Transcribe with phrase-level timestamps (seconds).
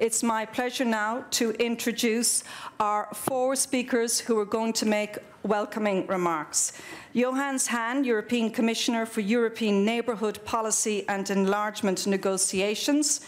[0.00, 2.44] It's my pleasure now to introduce
[2.78, 6.72] our four speakers who are going to make welcoming remarks.
[7.16, 13.22] Johannes Hahn, European Commissioner for European Neighbourhood Policy and Enlargement Negotiations.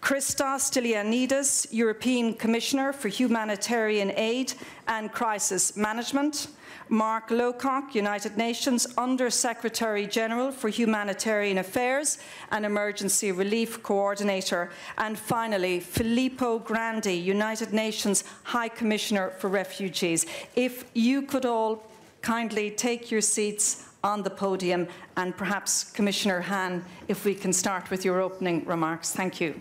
[0.00, 4.52] Christos Stylianides, European Commissioner for Humanitarian Aid
[4.88, 6.48] and Crisis Management.
[6.88, 12.18] Mark Lowcock, United Nations Under Secretary General for Humanitarian Affairs
[12.50, 14.70] and Emergency Relief Coordinator.
[14.98, 20.26] And finally, Filippo Grandi, United Nations High Commissioner for Refugees.
[20.54, 21.90] If you could all
[22.22, 27.90] kindly take your seats on the podium and perhaps Commissioner Hahn, if we can start
[27.90, 29.12] with your opening remarks.
[29.12, 29.60] Thank you.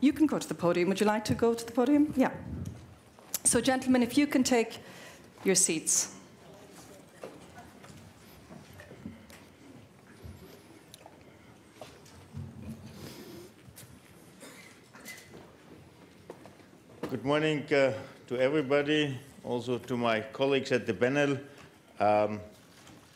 [0.00, 0.90] You can go to the podium.
[0.90, 2.12] Would you like to go to the podium?
[2.16, 2.30] Yeah.
[3.44, 4.78] So, gentlemen, if you can take
[5.42, 6.12] your seats.
[17.08, 17.94] Good morning uh,
[18.26, 21.38] to everybody, also to my colleagues at the panel.
[21.98, 22.40] Um,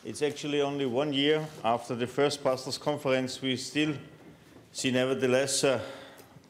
[0.03, 3.43] it's actually only one year after the first Brussels conference.
[3.43, 3.93] We still
[4.73, 5.81] see, nevertheless, uh,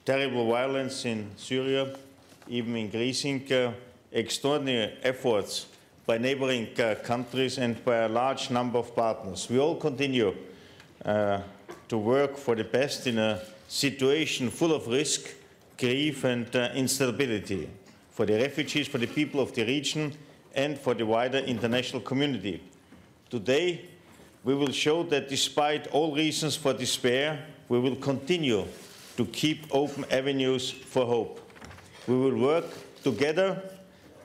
[0.05, 1.97] terrible violence in Syria,
[2.49, 3.73] even increasing uh,
[4.13, 5.67] extraordinary efforts
[6.07, 9.49] by neighboring uh, countries and by a large number of partners.
[9.49, 10.35] We all continue
[11.05, 11.41] uh,
[11.89, 15.35] to work for the best in a situation full of risk,
[15.79, 17.69] grief, and uh, instability
[18.11, 20.13] for the refugees, for the people of the region,
[20.55, 22.61] and for the wider international community.
[23.31, 23.85] Today,
[24.43, 28.65] we will show that despite all reasons for despair, we will continue
[29.21, 31.47] to keep open avenues for hope.
[32.09, 32.65] We will work
[33.03, 33.63] together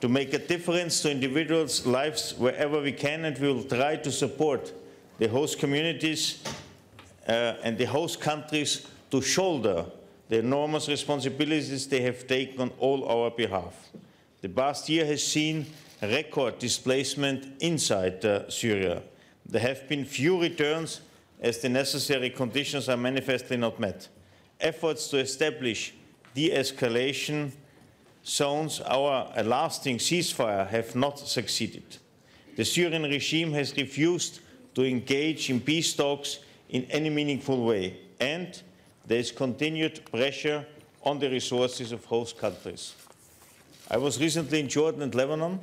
[0.00, 4.10] to make a difference to individuals' lives wherever we can, and we will try to
[4.10, 4.72] support
[5.18, 6.42] the host communities
[7.28, 9.84] uh, and the host countries to shoulder
[10.30, 13.74] the enormous responsibilities they have taken on all our behalf.
[14.40, 15.66] The past year has seen
[16.00, 19.02] record displacement inside uh, Syria.
[19.44, 21.02] There have been few returns
[21.38, 24.08] as the necessary conditions are manifestly not met
[24.60, 25.94] efforts to establish
[26.34, 27.52] de-escalation
[28.24, 31.84] zones, our lasting ceasefire, have not succeeded.
[32.56, 34.40] The Syrian regime has refused
[34.74, 38.60] to engage in peace talks in any meaningful way, and
[39.06, 40.66] there is continued pressure
[41.02, 42.94] on the resources of host countries.
[43.88, 45.60] I was recently in Jordan and Lebanon.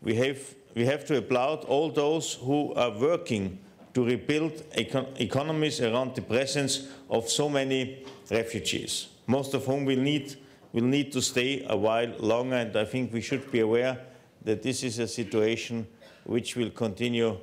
[0.00, 0.38] We have,
[0.74, 3.58] we have to applaud all those who are working
[3.96, 9.98] to rebuild econ economies around the presence of so many refugees, most of whom will
[9.98, 10.36] need,
[10.74, 12.56] will need to stay a while longer.
[12.56, 13.98] And I think we should be aware
[14.44, 15.86] that this is a situation
[16.24, 17.38] which will continue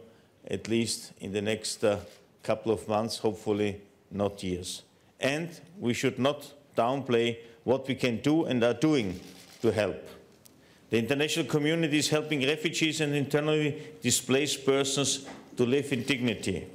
[0.46, 1.97] at least in the next uh,
[2.44, 3.81] couple of months, hopefully
[4.12, 4.84] not years.
[5.20, 5.50] And
[5.80, 9.20] we should not downplay what we can do and are doing
[9.64, 10.08] to help.
[10.91, 15.25] The international community is helping refugees and internally displaced persons
[15.58, 16.68] to live in dignity.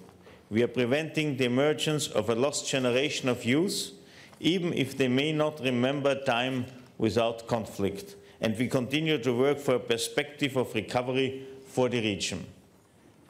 [0.51, 3.93] We are preventing the emergence of a lost generation of youth,
[4.41, 6.67] even if they may not remember time
[6.97, 8.17] without conflict.
[8.41, 12.47] And we continue to work for a perspective of recovery for the region.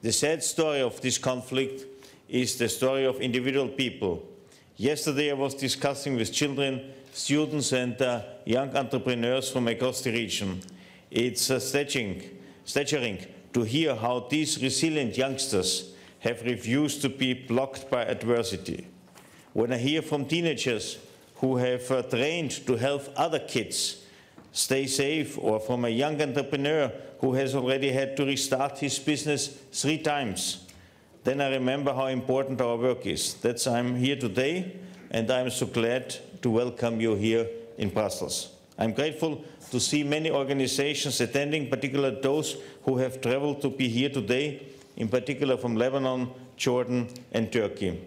[0.02, 1.84] The sad story of this conflict
[2.28, 4.28] is the story of individual people.
[4.76, 10.60] Yesterday I was discussing with children, students and uh, young entrepreneurs from across the region.
[11.10, 12.22] It's uh, staggering,
[12.64, 18.86] staggering to hear how these resilient youngsters have refused to be blocked by adversity.
[19.52, 20.98] When I hear from teenagers
[21.36, 24.04] who have uh, trained to help other kids
[24.52, 29.48] stay safe, or from a young entrepreneur who has already had to restart his business
[29.72, 30.66] three times,
[31.24, 33.34] then I remember how important our work is.
[33.34, 34.76] That's why I'm here today,
[35.10, 38.50] and I'm so glad to welcome you here in Brussels.
[38.78, 44.08] I'm grateful to see many organizations attending, particularly those who have traveled to be here
[44.08, 44.62] today,
[44.96, 48.00] in particular from Lebanon, Jordan, and Turkey.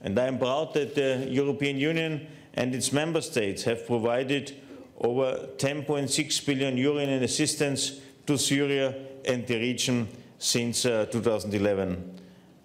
[0.00, 4.54] And I am proud that the European Union and its member states have provided
[5.00, 8.94] over 10.6 billion euro in assistance to Syria
[9.24, 10.08] and the region
[10.38, 12.18] since uh, 2011.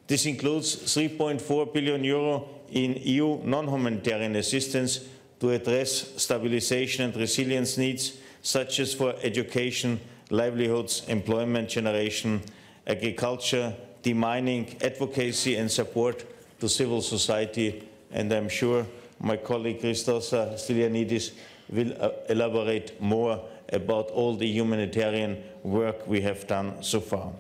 [0.07, 4.99] This includes 3.4 billion euro in EU non-humanitarian assistance
[5.39, 9.99] to address stabilization and resilience needs, such as for education,
[10.29, 12.41] livelihoods, employment generation,
[12.87, 13.73] agriculture,
[14.03, 16.23] demining, advocacy and support
[16.59, 17.87] to civil society.
[18.11, 18.85] And I'm sure
[19.19, 21.33] my colleague Christos Stylianides
[21.69, 23.43] will uh, elaborate more
[23.73, 27.31] about all the humanitarian work we have done so far.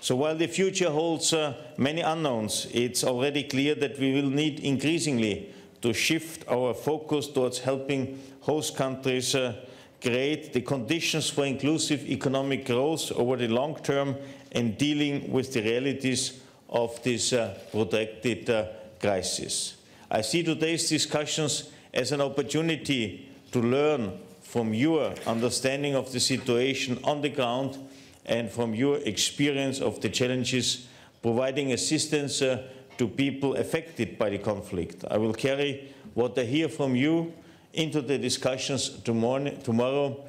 [0.00, 4.60] So while the future holds uh, many unknowns, it's already clear that we will need
[4.60, 9.54] increasingly to shift our focus towards helping host countries uh,
[10.00, 14.16] create the conditions for inclusive economic growth over the long term
[14.52, 18.64] and dealing with the realities of this uh, uh,
[19.00, 19.76] crisis.
[20.10, 26.98] I see today's discussions as an opportunity to learn from your understanding of the situation
[27.04, 27.78] on the ground
[28.26, 30.86] and from your experience of the challenges
[31.22, 32.62] providing assistance uh,
[33.02, 35.04] to people affected by the conflict.
[35.10, 37.32] I will carry what I hear from you
[37.72, 40.20] into the discussions tomorrow,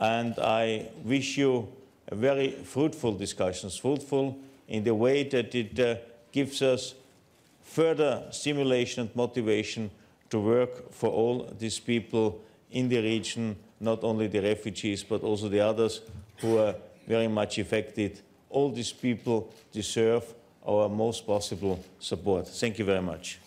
[0.00, 1.68] and I wish you
[2.08, 5.96] a very fruitful discussions, fruitful in the way that it uh,
[6.32, 6.94] gives us
[7.60, 9.90] further stimulation and motivation
[10.30, 12.40] to work for all these people
[12.70, 16.00] in the region, not only the refugees, but also the others
[16.40, 16.74] who are
[17.06, 18.22] very much affected.
[18.48, 20.24] All these people deserve
[20.66, 22.48] our most possible support.
[22.48, 23.38] Thank you very much.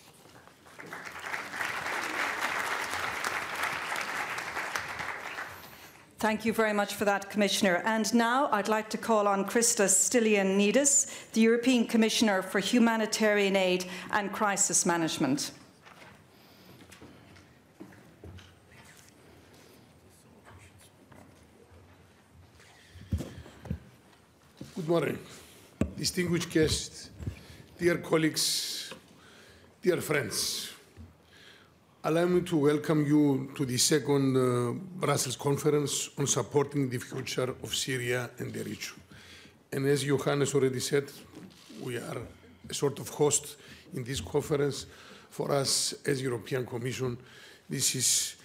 [6.18, 7.82] Thank you very much for that, Commissioner.
[7.84, 13.84] And now I'd like to call on Christos Stylianides, the European Commissioner for Humanitarian Aid
[14.10, 15.52] and Crisis Management.
[24.74, 25.18] Good morning,
[26.16, 27.10] distinguished guests,
[27.78, 28.90] dear colleagues,
[29.82, 30.72] dear friends.
[32.04, 37.54] Allow me to welcome you to the second uh, Brussels conference on supporting the future
[37.62, 38.94] of Syria and the region.
[39.70, 41.04] And as Johannes already said,
[41.82, 42.22] we are
[42.66, 43.56] a sort of host
[43.92, 44.86] in this conference.
[45.28, 47.18] For us as European Commission,
[47.68, 48.36] this is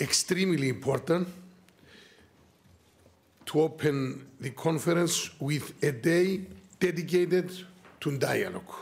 [0.00, 1.28] extremely important
[3.44, 6.40] to open the conference with a day
[6.78, 7.50] dedicated
[8.00, 8.74] to dialogue,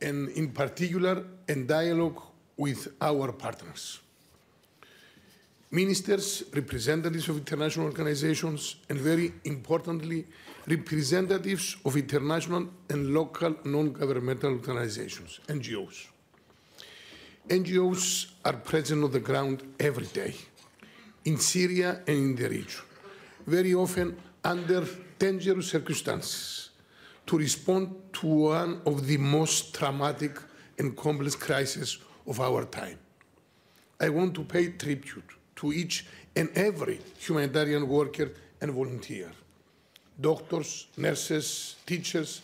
[0.00, 2.20] and in particular, a dialogue
[2.56, 4.00] with our partners.
[5.70, 10.26] Ministers, representatives of international organizations, and very importantly,
[10.66, 16.06] representatives of international and local non-governmental organizations, NGOs.
[17.48, 20.34] NGOs are present on the ground every day,
[21.24, 22.82] in Syria and in the region,
[23.46, 24.86] very often under
[25.18, 26.70] dangerous circumstances,
[27.26, 30.38] to respond to one of the most traumatic
[30.78, 32.98] and complex crises of our time.
[34.00, 35.24] I want to pay tribute
[35.56, 36.06] to each
[36.36, 38.30] and every humanitarian worker
[38.60, 39.30] and volunteer,
[40.20, 42.42] doctors, nurses, teachers,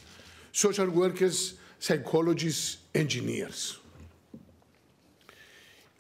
[0.53, 3.79] social workers, psychologists, engineers.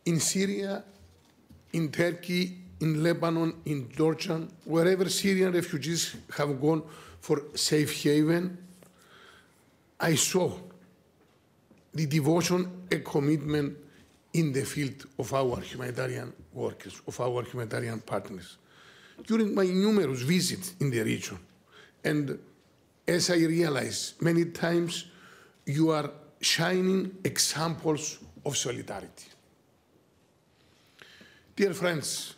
[0.07, 0.85] In Syria,
[1.73, 6.83] in Turkey, in Lebanon, in Jordan, wherever Syrian refugees have gone
[7.21, 8.59] for safe haven,
[10.01, 10.53] I saw
[11.93, 13.79] the devotion and commitment
[14.33, 18.59] in the field of our humanitarian workers, of our humanitarian partners.
[19.25, 21.39] During my numerous visits in the region,
[22.03, 22.39] and
[23.07, 25.07] as I realized many times,
[25.67, 26.11] you are
[26.41, 29.29] shining examples of solidarity.
[31.57, 32.35] Dear friends,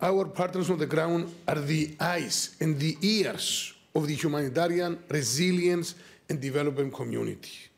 [0.00, 5.94] our partners on the ground are the eyes and the ears of the humanitarian resilience
[6.28, 7.68] and development community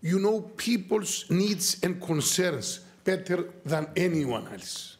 [0.00, 4.96] you know people's needs and concerns better than anyone else.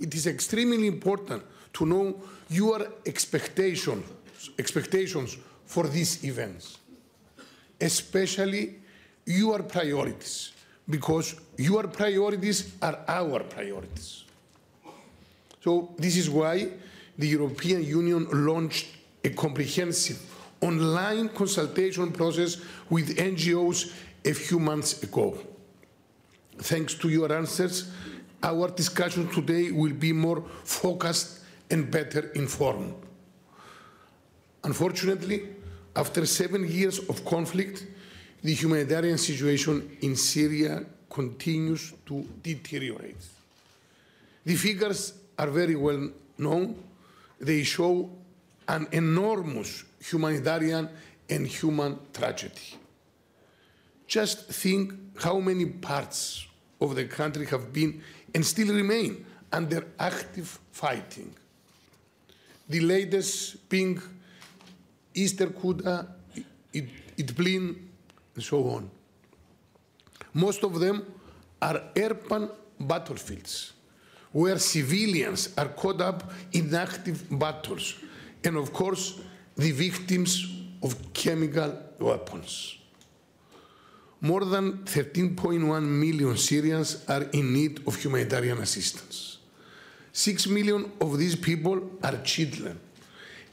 [0.00, 1.42] It is extremely important
[1.74, 4.04] to know your expectations,
[4.58, 6.78] expectations for these events,
[7.80, 8.76] especially
[9.24, 10.52] your priorities,
[10.88, 14.24] because your priorities are our priorities.
[15.64, 16.68] So this is why
[17.16, 18.86] the European Union launched
[19.24, 20.20] a comprehensive
[20.60, 22.58] online consultation process
[22.90, 23.90] with NGOs
[24.26, 25.38] a few months ago.
[26.58, 27.90] Thanks to your answers,
[28.42, 31.40] our discussion today will be more focused
[31.70, 32.94] and better informed.
[34.64, 35.48] Unfortunately,
[35.96, 37.86] after seven years of conflict,
[38.42, 43.16] the humanitarian situation in Syria continues to deteriorate.
[44.44, 46.82] The figures are very well known.
[47.40, 48.10] They show
[48.68, 50.88] an enormous humanitarian
[51.28, 52.78] and human tragedy.
[54.06, 56.46] Just think how many parts
[56.80, 58.02] of the country have been
[58.34, 61.34] and still remain under active fighting.
[62.68, 64.00] The latest being
[65.14, 66.06] Easter Ghouta,
[66.72, 67.76] Idlib,
[68.34, 68.90] and so on.
[70.32, 71.06] Most of them
[71.62, 72.50] are urban
[72.80, 73.73] battlefields
[74.34, 77.94] where civilians are caught up in active battles,
[78.42, 79.20] and of course,
[79.56, 80.48] the victims
[80.82, 82.76] of chemical weapons.
[84.20, 89.38] More than 13.1 million Syrians are in need of humanitarian assistance.
[90.12, 92.80] Six million of these people are children,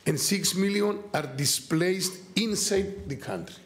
[0.08, 3.62] and six million are displaced inside the country.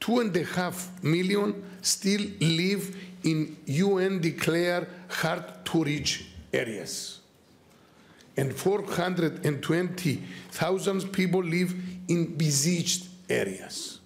[0.00, 7.20] Two and a half million still live in UN declared hard to reach areas.
[8.36, 11.74] And 420,000 people live
[12.06, 13.98] in besieged areas.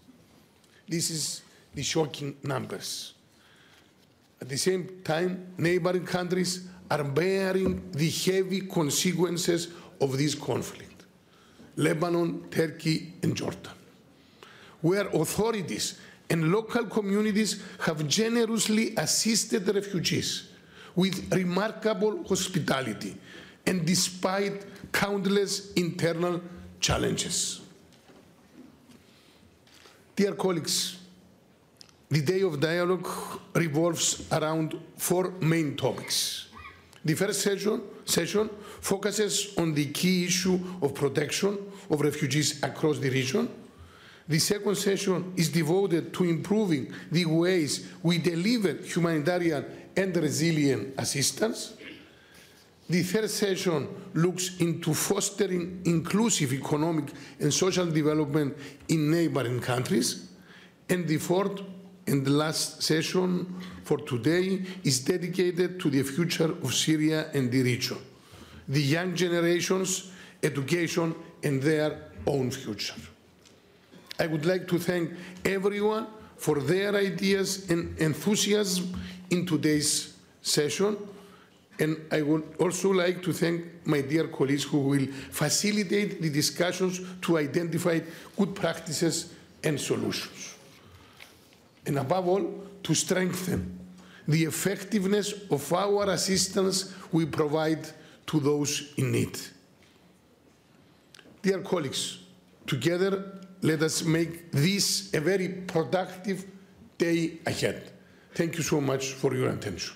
[0.89, 1.43] This is
[1.75, 3.13] the shocking numbers.
[4.41, 9.69] At the same time, neighboring countries are bearing the heavy consequences
[10.01, 10.87] of this conflict
[11.77, 13.71] Lebanon, Turkey, and Jordan,
[14.81, 15.99] where authorities
[16.31, 20.49] and local communities have generously assisted refugees
[20.95, 23.17] with remarkable hospitality
[23.67, 26.41] and despite countless internal
[26.81, 27.61] challenges.
[30.17, 30.99] Dear colleagues,
[32.11, 33.09] the day of dialogue
[33.55, 36.47] revolves around four main topics.
[37.05, 41.59] The first session, session focuses on the key issue of protection
[41.89, 43.49] of refugees across the region.
[44.29, 49.65] The second session is devoted to improving the ways we deliver humanitarian
[49.97, 51.75] and resilient assistance.
[52.89, 58.57] The third session looks into fostering inclusive economic and social development
[58.89, 60.29] in neighboring countries.
[60.89, 61.61] And the fourth
[62.07, 67.63] and the last session for today is dedicated to the future of Syria and the
[67.63, 67.99] region,
[68.67, 70.11] the young generations,
[70.43, 72.95] education, and their own future.
[74.21, 75.13] I would like to thank
[75.47, 78.95] everyone for their ideas and enthusiasm
[79.31, 80.99] in today's session.
[81.79, 87.01] And I would also like to thank my dear colleagues who will facilitate the discussions
[87.23, 88.01] to identify
[88.37, 89.33] good practices
[89.65, 90.55] and solutions.
[91.87, 93.79] And above all, to strengthen
[94.29, 97.89] the effectiveness of our assistance we provide
[98.27, 99.39] to those in need.
[101.41, 102.19] Dear colleagues,
[102.67, 106.47] together let us make this a very productive
[106.99, 107.93] day ahead.
[108.35, 109.95] Thank you so much for your attention.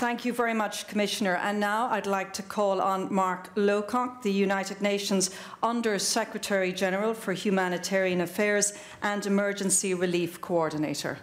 [0.00, 1.36] Thank you very much, Commissioner.
[1.36, 5.30] And now I'd like to call on Mark Lowcock, the United Nations
[5.62, 8.72] Under Secretary General for Humanitarian Affairs
[9.02, 11.18] and Emergency Relief Coordinator.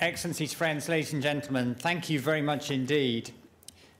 [0.00, 3.30] Excellencies, friends, ladies and gentlemen, thank you very much indeed.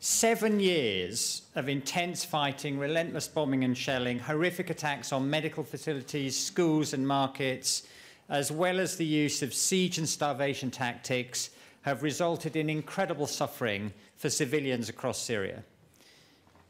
[0.00, 6.94] Seven years of intense fighting, relentless bombing and shelling, horrific attacks on medical facilities, schools
[6.94, 7.84] and markets,
[8.28, 11.50] as well as the use of siege and starvation tactics,
[11.82, 15.62] have resulted in incredible suffering for civilians across Syria.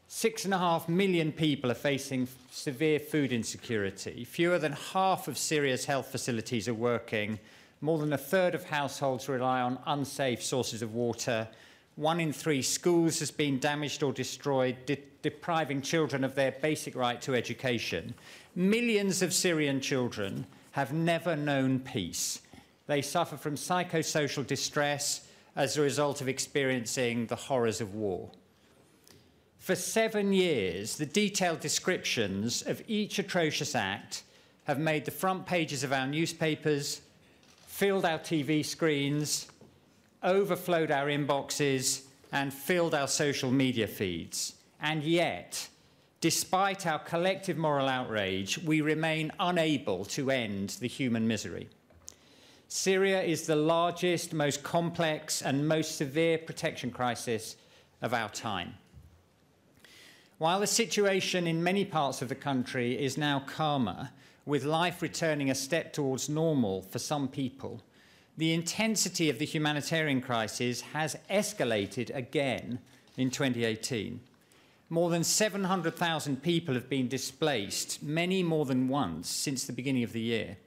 [0.07, 4.23] Six and a half million people are facing severe food insecurity.
[4.23, 7.39] Fewer than half of Syria's health facilities are working
[7.85, 11.47] more than a third of households rely on unsafe sources of water.
[11.95, 16.95] One in three schools has been damaged or destroyed, de depriving children of their basic
[16.95, 18.15] right to education.
[18.55, 22.41] Millions of Syrian children have never known peace.
[22.87, 28.31] They suffer from psychosocial distress as a result of experiencing the horrors of war.
[29.57, 34.23] For seven years, the detailed descriptions of each atrocious act
[34.65, 37.01] have made the front pages of our newspapers,
[37.75, 39.47] filled our TV screens,
[40.23, 44.53] overflowed our inboxes, and filled our social media feeds.
[44.79, 45.67] And yet,
[46.21, 51.67] despite our collective moral outrage, we remain unable to end the human misery.
[52.69, 57.57] Syria is the largest, most complex, and most severe protection crisis
[58.01, 58.75] of our time.
[60.37, 64.11] While the situation in many parts of the country is now calmer,
[64.45, 67.81] with life returning a step towards normal for some people,
[68.37, 72.79] the intensity of the humanitarian crisis has escalated again
[73.17, 74.19] in 2018.
[74.89, 80.13] More than 700,000 people have been displaced, many more than once, since the beginning of
[80.13, 80.57] the year.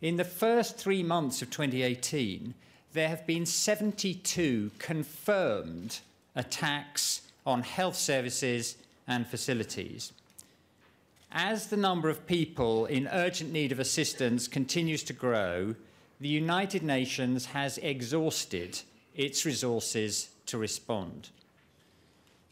[0.00, 2.54] In the first three months of 2018,
[2.92, 5.98] there have been 72 confirmed
[6.36, 8.76] attacks on health services
[9.08, 10.12] and facilities.
[11.30, 15.74] As the number of people in urgent need of assistance continues to grow,
[16.20, 18.80] the United Nations has exhausted
[19.14, 21.28] its resources to respond.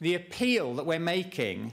[0.00, 1.72] The appeal that we're making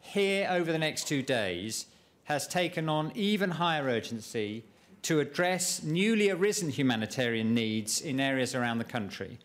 [0.00, 1.86] here over the next two days
[2.24, 4.64] has taken on even higher urgency
[5.02, 9.38] to address newly arisen humanitarian needs in areas around the country.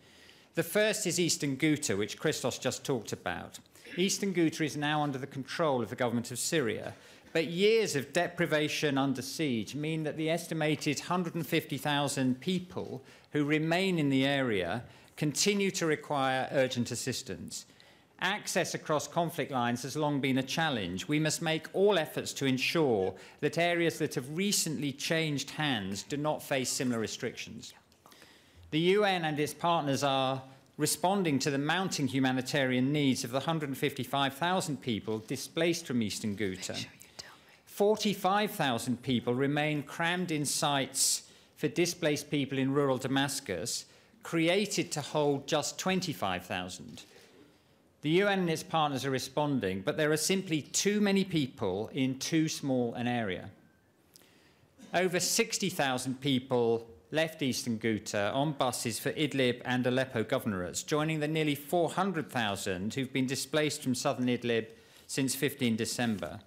[0.54, 3.60] The first is Eastern Ghouta, which Christos just talked about.
[3.98, 6.94] Eastern Ghouta is now under the control of the government of Syria,
[7.32, 14.10] but years of deprivation under siege mean that the estimated 150,000 people who remain in
[14.10, 14.84] the area
[15.16, 17.66] continue to require urgent assistance.
[18.20, 21.08] Access across conflict lines has long been a challenge.
[21.08, 26.16] We must make all efforts to ensure that areas that have recently changed hands do
[26.16, 27.74] not face similar restrictions.
[28.70, 30.42] The UN and its partners are
[30.78, 36.86] responding to the mounting humanitarian needs of the 155,000 people displaced from eastern Ghouta.
[37.66, 41.22] 45,000 people remain crammed in sites
[41.56, 43.86] for displaced people in rural Damascus,
[44.22, 47.02] created to hold just 25,000.
[48.02, 52.18] The UN and its partners are responding, but there are simply too many people in
[52.18, 53.50] too small an area.
[54.92, 61.28] Over 60,000 people left eastern Ghouta on buses for Idlib and Aleppo governorates, joining the
[61.28, 64.66] nearly 400,000 who've been displaced from southern Idlib
[65.06, 66.40] since 15 December.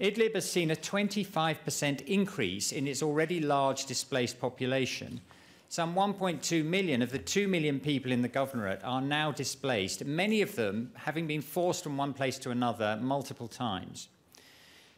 [0.00, 5.20] Idlib has seen a 25% increase in its already large displaced population.
[5.68, 10.42] Some 1.2 million of the 2 million people in the governorate are now displaced, many
[10.42, 14.08] of them having been forced from one place to another multiple times.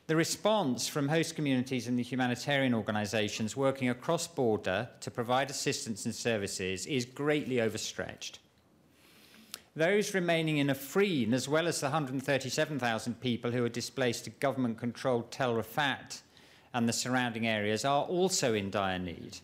[0.07, 6.05] The response from host communities and the humanitarian organisations working across border to provide assistance
[6.05, 8.39] and services is greatly overstretched.
[9.75, 14.79] Those remaining in Afrin, as well as the 137,000 people who are displaced to government
[14.79, 16.21] controlled Tel Rifat
[16.75, 19.39] and the surrounding areas, are also in dire need.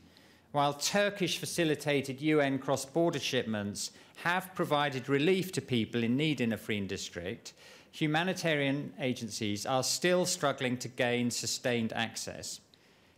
[0.52, 6.50] While Turkish facilitated UN cross border shipments have provided relief to people in need in
[6.50, 7.54] Afrin district,
[7.90, 12.60] humanitarian agencies are still struggling to gain sustained access.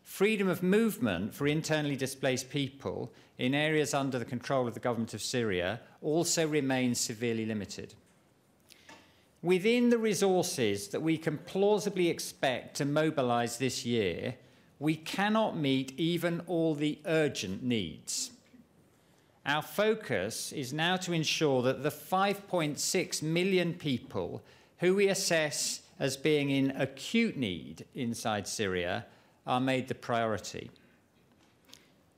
[0.02, 5.14] Freedom of movement for internally displaced people in areas under the control of the government
[5.14, 7.94] of Syria also remains severely limited.
[9.42, 14.36] Within the resources that we can plausibly expect to mobilise this year,
[14.78, 18.30] we cannot meet even all the urgent needs.
[19.44, 24.42] Our focus is now to ensure that the 5.6 million people
[24.82, 29.06] who we assess as being in acute need inside Syria
[29.46, 30.72] are made the priority.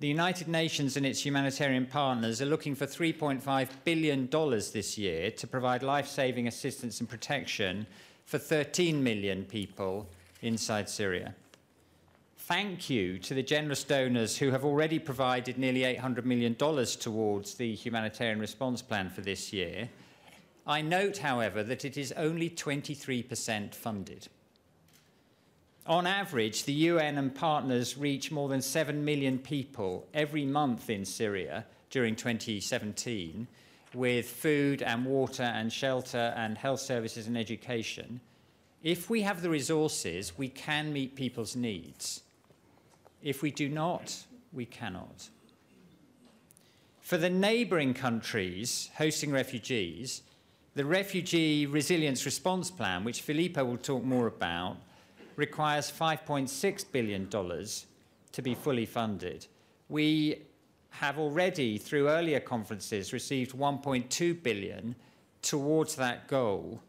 [0.01, 4.29] The United Nations and its humanitarian partners are looking for $3.5 billion
[4.73, 7.87] this year to provide life saving assistance and protection
[8.25, 10.09] for 13 million people
[10.41, 11.35] inside Syria.
[12.39, 17.75] Thank you to the generous donors who have already provided nearly $800 million towards the
[17.75, 19.91] humanitarian response plan for this year
[20.67, 24.29] I note, however, that it is only 23% funded.
[25.87, 31.05] On average, the UN and partners reach more than 7 million people every month in
[31.05, 33.47] Syria during 2017
[33.93, 38.21] with food and water and shelter and health services and education.
[38.83, 42.23] If we have the resources, we can meet people's needs.
[43.23, 45.29] If we do not, we cannot.
[47.01, 50.23] For the neighbouring countries hosting refugees,
[50.75, 54.77] the Refugee Resilience Response Plan, which Filippo will talk more about,
[55.37, 59.47] requires $5.6 billion to be fully funded.
[59.89, 60.43] We
[60.91, 64.97] have already, through earlier conferences, received 1.2 billion
[65.43, 66.81] towards that goal.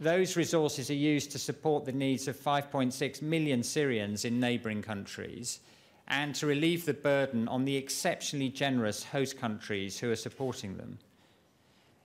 [0.00, 5.58] Those resources are used to support the needs of 5.6 million Syrians in neighbouring countries
[6.06, 10.98] and to relieve the burden on the exceptionally generous host countries who are supporting them.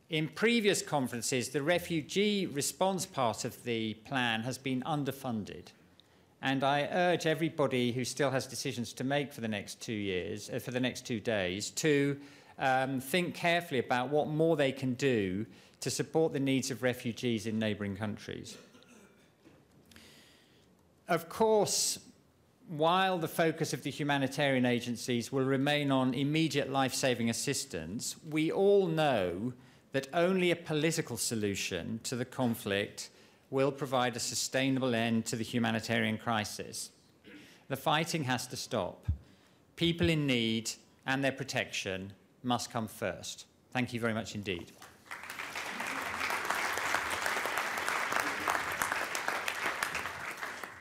[0.10, 5.68] In previous conferences, the refugee response part of the plan has been underfunded.
[6.42, 10.50] And I urge everybody who still has decisions to make for the next two years,
[10.50, 12.20] uh, for the next two days, to
[12.60, 15.46] um, think carefully about what more they can do
[15.80, 18.58] to support the needs of refugees in neighbouring countries.
[21.08, 22.00] Of course,
[22.68, 28.52] while the focus of the humanitarian agencies will remain on immediate life saving assistance, we
[28.52, 29.54] all know
[29.94, 33.10] that only a political solution to the conflict
[33.50, 36.90] will provide a sustainable end to the humanitarian crisis.
[37.70, 39.08] The fighting has to stop.
[39.76, 40.72] People in need
[41.06, 43.46] and their protection must come first.
[43.72, 44.72] Thank you very much indeed.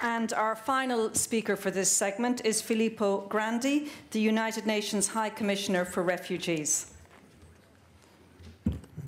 [0.01, 5.85] And our final speaker for this segment is Filippo Grandi, the United Nations High Commissioner
[5.85, 6.91] for Refugees.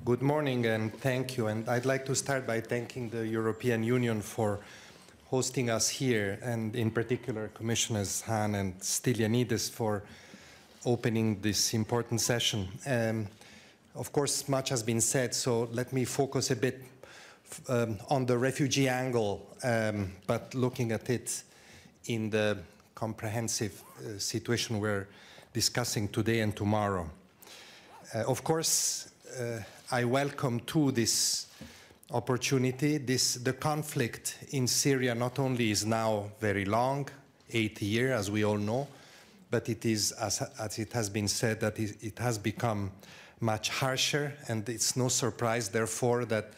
[0.05, 1.47] Good morning and thank you.
[1.47, 4.59] And I'd like to start by thanking the European Union for
[5.31, 10.03] hosting us here, and in particular, Commissioners Hahn and Stylianides for
[10.85, 12.67] opening this important session.
[12.85, 13.27] Um,
[13.95, 16.83] of course, much has been said, so let me focus a bit
[17.67, 21.41] um, on the refugee angle, um, but looking at it
[22.05, 22.59] in the
[22.93, 25.07] comprehensive uh, situation we're
[25.51, 27.09] discussing today and tomorrow.
[28.13, 31.45] Uh, of course, uh, I welcome too this
[32.11, 32.97] opportunity.
[32.97, 37.07] This, the conflict in Syria not only is now very long,
[37.51, 38.87] eight years, as we all know,
[39.51, 42.91] but it is, as, as it has been said, that it, it has become
[43.39, 46.53] much harsher, and it's no surprise, therefore, that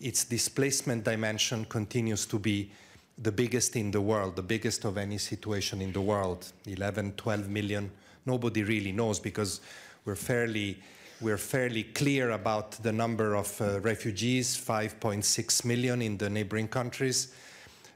[0.00, 2.70] its displacement dimension continues to be
[3.18, 7.50] the biggest in the world, the biggest of any situation in the world 11, 12
[7.50, 7.90] million.
[8.24, 9.60] Nobody really knows because
[10.06, 10.82] we're fairly,
[11.20, 17.34] we're fairly clear about the number of uh, refugees 5.6 million in the neighboring countries.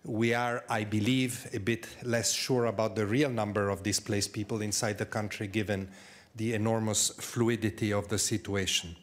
[0.04, 4.60] We are, I believe, a bit less sure about the real number of displaced people
[4.60, 5.88] inside the country given
[6.36, 8.94] the enormous fluidity of the situation.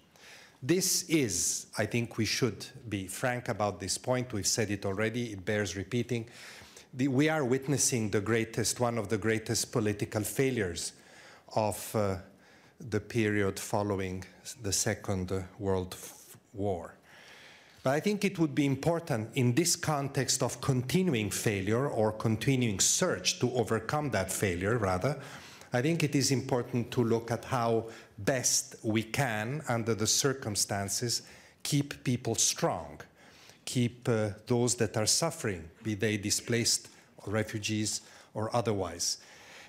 [0.61, 4.31] This is, I think we should be frank about this point.
[4.33, 6.27] We've said it already, it bears repeating.
[6.93, 10.91] The, we are witnessing the greatest, one of the greatest political failures
[11.55, 12.17] of uh,
[12.89, 14.23] the period following
[14.61, 15.95] the Second World
[16.53, 16.95] War.
[17.83, 22.79] But I think it would be important in this context of continuing failure or continuing
[22.79, 25.19] search to overcome that failure, rather,
[25.73, 27.85] I think it is important to look at how
[28.19, 31.23] best we can, under the circumstances,
[31.63, 32.99] keep people strong,
[33.65, 38.01] keep uh, those that are suffering, be they displaced or refugees
[38.33, 39.17] or otherwise.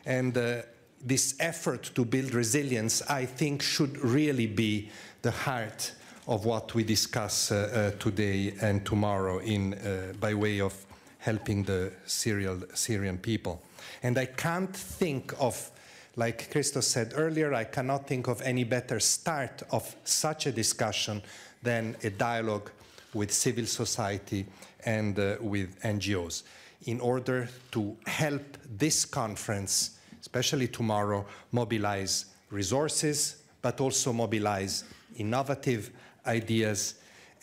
[0.05, 0.63] And uh,
[1.05, 4.91] this effort to build resilience, I think, should really be
[5.23, 5.93] the heart
[6.29, 10.75] of what we discuss uh, uh today and tomorrow in, uh, by way of
[11.19, 13.61] helping the Syrian, Syrian people.
[14.03, 15.71] And I can't think of
[16.17, 21.23] like Christos said earlier, I cannot think of any better start of such a discussion
[21.63, 22.71] than a dialogue
[23.15, 24.47] with civil society
[24.85, 26.43] and uh, with NGOs
[26.87, 28.43] in order to help
[28.79, 29.99] this conference,
[30.33, 34.85] especially tomorrow, mobilize resources, but also mobilize
[35.19, 35.91] innovative
[36.27, 36.95] ideas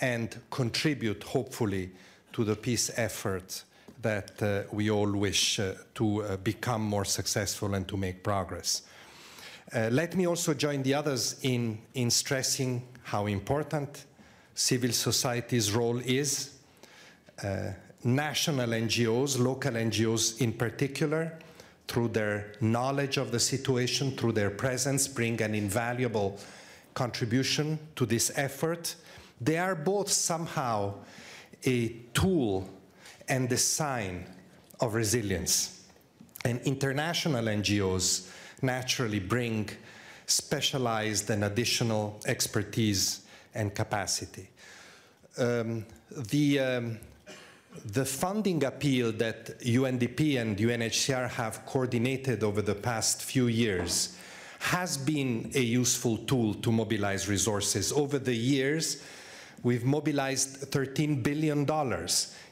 [0.01, 1.91] and contribute, hopefully,
[2.33, 3.63] to the peace effort
[4.01, 8.81] that uh, we all wish uh, to uh, become more successful and to make progress.
[9.71, 14.05] Uh, let me also join the others in, in stressing how important
[14.55, 16.55] civil society's role is.
[17.43, 17.71] Uh,
[18.03, 21.37] national NGOs, local NGOs in particular,
[21.89, 26.39] through their knowledge of the situation, through their presence, bring an invaluable
[26.93, 28.95] contribution to this effort.
[29.41, 30.93] They are both somehow
[31.65, 32.69] a tool
[33.27, 34.25] and the sign
[34.79, 35.83] of resilience.
[36.45, 38.29] And international NGOs
[38.61, 39.69] naturally bring
[40.27, 43.21] specialized and additional expertise
[43.55, 44.47] and capacity.
[45.39, 46.99] Um, the, um,
[47.85, 54.17] the funding appeal that UNDP and UNHCR have coordinated over the past few years
[54.59, 57.93] has been a useful tool to mobilize resources.
[57.93, 59.01] Over the years,
[59.63, 61.65] we've mobilized $13 billion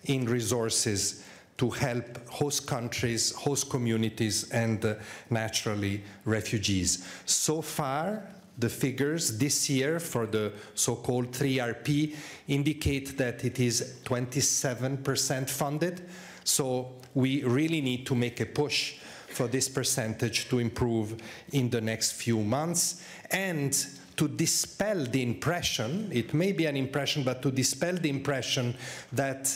[0.05, 1.23] in resources
[1.57, 4.95] to help host countries, host communities, and uh,
[5.29, 7.05] naturally refugees.
[7.25, 8.23] So far,
[8.57, 12.15] the figures this year for the so-called 3RP
[12.47, 16.07] indicate that it is 27% funded.
[16.43, 18.95] So we really need to make a push
[19.27, 23.03] for this percentage to improve in the next few months.
[23.29, 23.77] And
[24.15, 28.75] to dispel the impression, it may be an impression, but to dispel the impression
[29.11, 29.55] that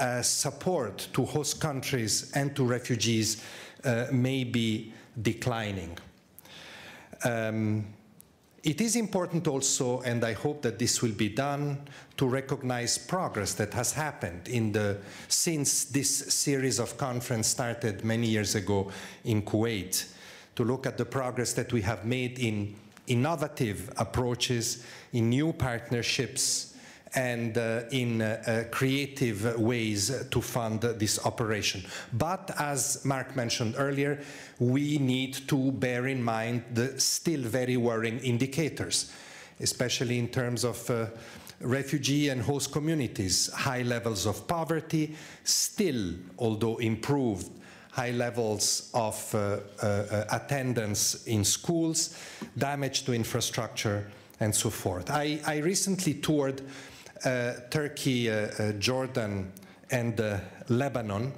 [0.00, 3.44] uh, support to host countries and to refugees
[3.84, 5.96] uh, may be declining.
[7.24, 7.86] Um,
[8.62, 11.78] it is important also, and I hope that this will be done,
[12.16, 18.26] to recognize progress that has happened in the, since this series of conference started many
[18.26, 18.90] years ago
[19.24, 20.06] in Kuwait,
[20.56, 22.74] to look at the progress that we have made in
[23.06, 26.69] innovative approaches, in new partnerships,
[27.14, 31.84] and uh, in uh, uh, creative ways to fund this operation.
[32.12, 34.20] But as Mark mentioned earlier,
[34.58, 39.12] we need to bear in mind the still very worrying indicators,
[39.58, 40.88] especially in terms of
[41.60, 47.50] refugee and host communities, high levels of poverty, still, although improved,
[47.90, 52.16] high levels of uh, uh, attendance in schools,
[52.56, 54.06] damage to infrastructure,
[54.40, 55.10] and so forth.
[55.10, 56.62] I, I recently toured
[57.70, 59.52] Turkey, uh, uh, Jordan,
[59.90, 61.32] and uh, Lebanon.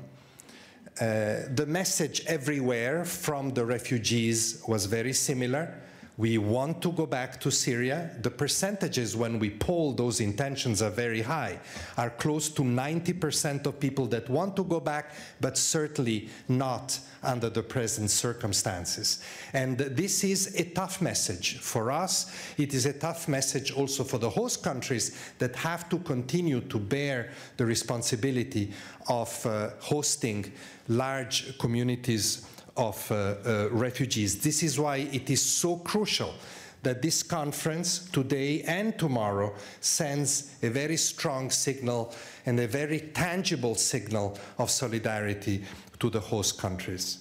[1.01, 5.75] Uh, the message everywhere from the refugees was very similar.
[6.23, 8.13] We want to go back to Syria.
[8.23, 11.59] The percentages when we poll those intentions are very high,
[11.99, 17.51] are close to 90% of people that want to go back, but certainly not under
[17.51, 19.21] the present circumstances.
[19.53, 22.33] And this is a tough message for us.
[22.57, 26.79] It is a tough message also for the host countries that have to continue to
[26.79, 28.73] bear the responsibility
[29.09, 30.53] of uh, hosting
[30.87, 34.41] large communities of uh, uh, refugees.
[34.41, 36.35] This is why it is so crucial
[36.83, 42.13] that this conference today and tomorrow sends a very strong signal
[42.45, 45.65] and a very tangible signal of solidarity
[46.01, 47.19] to the host countries.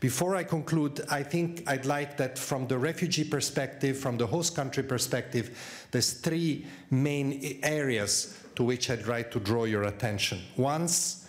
[0.00, 4.54] Before I conclude, I think I'd like that from the refugee perspective, from the host
[4.54, 10.40] country perspective, there's three main areas to which I'd like to draw your attention.
[10.56, 11.26] Once,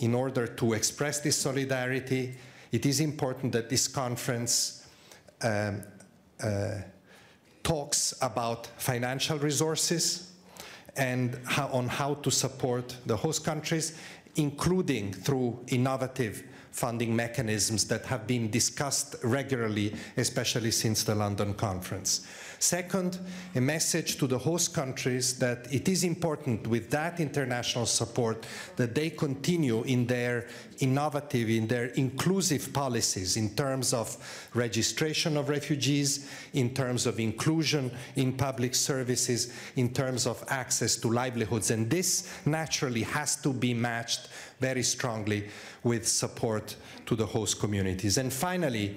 [0.00, 2.34] in order to express this solidarity,
[2.74, 4.84] it is important that this conference
[5.42, 5.80] um,
[6.42, 6.78] uh,
[7.62, 10.32] talks about financial resources
[10.96, 13.96] and how, on how to support the host countries,
[14.34, 22.26] including through innovative funding mechanisms that have been discussed regularly, especially since the London conference.
[22.58, 23.18] Second,
[23.54, 28.94] a message to the host countries that it is important with that international support that
[28.94, 30.46] they continue in their
[30.78, 34.16] innovative, in their inclusive policies in terms of
[34.54, 41.08] registration of refugees, in terms of inclusion in public services, in terms of access to
[41.08, 41.70] livelihoods.
[41.70, 44.28] And this naturally has to be matched
[44.60, 45.48] very strongly
[45.82, 48.18] with support to the host communities.
[48.18, 48.96] And finally,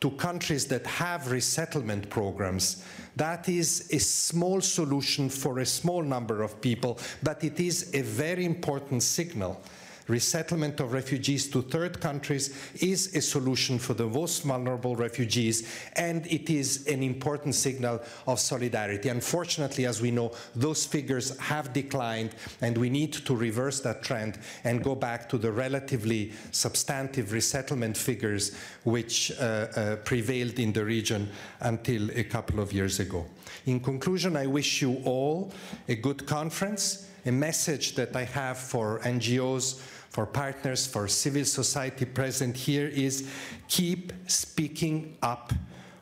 [0.00, 2.84] to countries that have resettlement programs.
[3.16, 8.02] That is a small solution for a small number of people, but it is a
[8.02, 9.60] very important signal
[10.08, 16.26] resettlement of refugees to third countries is a solution for the most vulnerable refugees, and
[16.26, 19.08] it is an important signal of solidarity.
[19.08, 24.38] Unfortunately, as we know, those figures have declined, and we need to reverse that trend
[24.64, 30.84] and go back to the relatively substantive resettlement figures which uh, uh, prevailed in the
[30.84, 31.28] region
[31.60, 33.26] until a couple of years ago.
[33.66, 35.52] In conclusion, I wish you all
[35.88, 37.08] a good conference.
[37.24, 43.28] A message that I have for NGOs, for partners, for civil society present here is
[43.68, 45.52] keep speaking up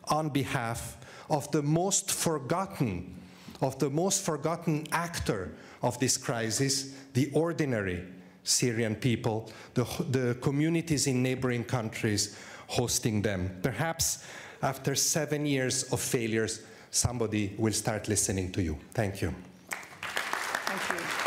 [0.09, 0.99] on behalf
[1.31, 3.15] of the most forgotten,
[3.61, 8.05] of the most forgotten actor of this crisis, the ordinary
[8.45, 13.51] Syrian people, the, the communities in neighboring countries hosting them.
[13.63, 14.25] Perhaps
[14.65, 18.77] after seven years of failures, somebody will start listening to you.
[18.95, 19.35] Thank you.
[20.67, 21.25] Thank you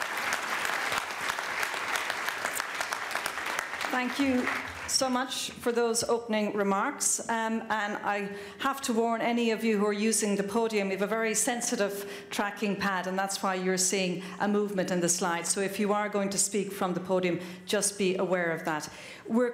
[3.89, 4.45] Thank you
[4.87, 7.19] so much for those opening remarks.
[7.29, 10.93] Um, and I have to warn any of you who are using the podium, we
[10.93, 15.09] have a very sensitive tracking pad, and that's why you're seeing a movement in the
[15.09, 15.49] slides.
[15.49, 18.89] So if you are going to speak from the podium, just be aware of that.
[19.27, 19.53] We're